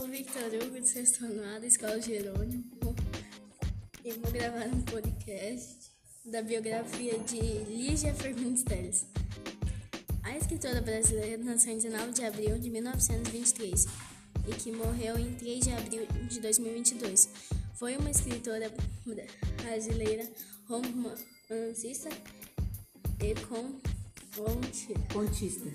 Victor 0.00 0.42
Hugo, 0.54 0.80
de 0.80 0.88
sexto 0.88 1.26
da 1.28 1.66
Escola 1.66 2.00
Jerônimo. 2.00 2.64
E 4.02 4.12
vou 4.12 4.32
gravar 4.32 4.66
um 4.66 4.80
podcast 4.82 5.90
da 6.24 6.42
biografia 6.42 7.18
de 7.18 7.40
Lígia 7.68 8.14
Fernandes 8.14 8.62
Teles. 8.62 9.06
A 10.22 10.36
escritora 10.36 10.80
brasileira 10.80 11.36
nasceu 11.44 11.74
em 11.74 11.76
19 11.76 12.12
de 12.12 12.24
abril 12.24 12.58
de 12.58 12.70
1923 12.70 13.86
e 14.48 14.54
que 14.54 14.72
morreu 14.72 15.18
em 15.18 15.34
3 15.34 15.64
de 15.64 15.72
abril 15.72 16.06
de 16.28 16.40
2022. 16.40 17.28
Foi 17.74 17.96
uma 17.96 18.10
escritora 18.10 18.72
brasileira 19.62 20.26
romancista 20.68 22.08
e 23.20 23.34
contista. 25.12 25.70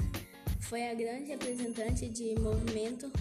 Foi 0.62 0.90
a 0.90 0.94
grande 0.96 1.30
representante 1.30 2.10
de 2.10 2.36
movimento 2.40 3.12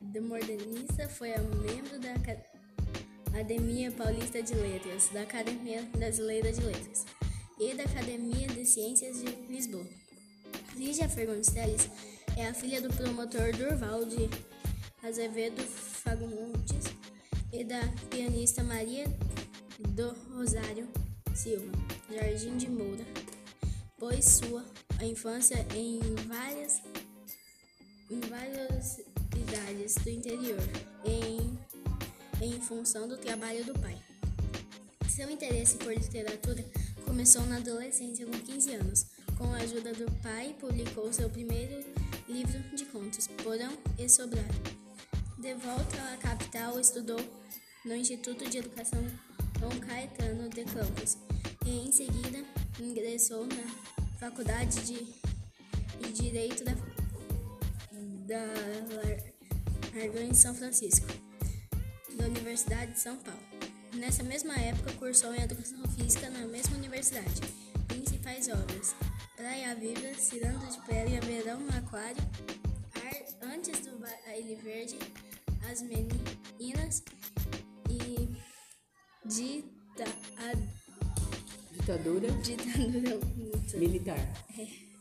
de 0.00 0.20
modernista, 0.20 1.08
foi 1.08 1.32
a 1.32 1.38
membro 1.38 1.98
da 1.98 2.12
Academia 3.32 3.90
Paulista 3.92 4.42
de 4.42 4.54
Letras, 4.54 5.08
da 5.12 5.22
Academia 5.22 5.82
Brasileira 5.96 6.52
de 6.52 6.60
Letras 6.60 7.06
e 7.58 7.72
da 7.74 7.84
Academia 7.84 8.46
de 8.48 8.66
Ciências 8.66 9.20
de 9.20 9.30
Lisboa. 9.50 9.86
Lígia 10.76 11.08
Teles 11.08 11.88
é 12.36 12.48
a 12.48 12.54
filha 12.54 12.82
do 12.82 12.92
promotor 12.94 13.56
Durval 13.56 14.04
de 14.04 14.28
Azevedo 15.02 15.62
Fagundes 15.62 16.84
e 17.52 17.64
da 17.64 17.80
pianista 18.10 18.62
Maria 18.62 19.06
do 19.88 20.14
Rosário 20.34 20.88
Silva 21.34 21.72
Jardim 22.10 22.56
de 22.56 22.68
Moura, 22.68 23.04
pois 23.98 24.24
sua 24.24 24.64
infância 25.00 25.66
em 25.74 26.00
várias 26.26 26.82
em 28.12 28.20
várias 28.28 29.00
cidades 29.32 29.94
do 29.94 30.10
interior 30.10 30.60
em, 31.02 31.58
em 32.42 32.60
função 32.60 33.08
do 33.08 33.16
trabalho 33.16 33.64
do 33.64 33.72
pai. 33.72 33.98
Seu 35.08 35.30
interesse 35.30 35.76
por 35.76 35.94
literatura 35.94 36.62
começou 37.06 37.42
na 37.46 37.56
adolescência 37.56 38.26
com 38.26 38.32
15 38.32 38.74
anos. 38.74 39.06
Com 39.38 39.52
a 39.52 39.58
ajuda 39.58 39.92
do 39.94 40.10
pai, 40.22 40.54
publicou 40.60 41.10
seu 41.12 41.28
primeiro 41.30 41.82
livro 42.28 42.58
de 42.76 42.84
contos, 42.86 43.26
Porão 43.42 43.72
e 43.98 44.08
Sobrado. 44.08 44.54
De 45.38 45.54
volta 45.54 45.96
à 46.12 46.16
capital, 46.18 46.78
estudou 46.78 47.20
no 47.84 47.96
Instituto 47.96 48.48
de 48.48 48.58
Educação 48.58 49.02
Dom 49.58 49.80
Caetano 49.80 50.48
de 50.50 50.64
Campos 50.64 51.16
e 51.64 51.88
em 51.88 51.90
seguida 51.90 52.44
ingressou 52.78 53.46
na 53.46 54.18
Faculdade 54.18 54.80
de, 54.82 55.22
Direito 56.12 56.62
da 56.62 56.74
da 58.32 59.94
Largão 59.94 60.22
em 60.22 60.32
São 60.32 60.54
Francisco, 60.54 61.06
da 62.14 62.24
Universidade 62.24 62.92
de 62.92 62.98
São 62.98 63.14
Paulo. 63.18 63.42
Nessa 63.92 64.22
mesma 64.22 64.54
época, 64.54 64.90
cursou 64.94 65.34
em 65.34 65.42
Educação 65.42 65.84
Física 65.88 66.30
na 66.30 66.46
mesma 66.46 66.78
universidade. 66.78 67.42
Principais 67.88 68.48
obras: 68.48 68.94
Praia 69.36 69.74
Viva, 69.74 70.14
Cirando 70.18 70.66
de 70.66 70.80
Pele, 70.86 71.20
Verão 71.20 71.60
no 71.60 71.76
Aquário, 71.76 72.22
Ar, 72.94 73.52
Antes 73.54 73.80
do 73.80 73.98
Baile 73.98 74.54
Verde, 74.62 74.98
As 75.70 75.82
Meninas 75.82 77.02
e 77.90 78.30
Dita, 79.26 80.04
a, 80.38 80.52
ditadura, 81.72 82.30
ditadura 82.30 83.20
militar. 83.74 84.46
É. 84.58 84.91